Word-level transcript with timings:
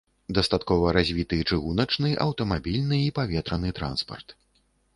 Дастаткова 0.35 0.93
развіты 0.97 1.39
чыгуначны, 1.49 2.15
аўтамабільны 2.27 3.01
і 3.05 3.13
паветраны 3.21 3.69
транспарт. 3.81 4.27